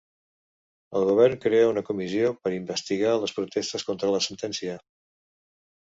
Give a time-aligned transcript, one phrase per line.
[0.99, 4.79] El govern crea una comissió per investigar les protestes contra la sentència